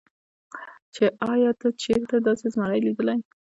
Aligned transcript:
چې 0.93 1.05
ايا 1.31 1.51
تا 1.59 1.67
چرته 1.81 2.15
داسې 2.27 2.45
زمرے 2.53 2.77
ليدلے 2.85 3.15